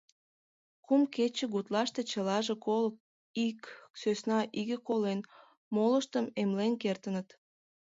[0.85, 2.89] Кум кече гутлаште чылаже коло
[3.47, 3.59] ик
[3.99, 5.19] сӧсна иге колен,
[5.75, 7.27] молыштым эмлен кертыныт.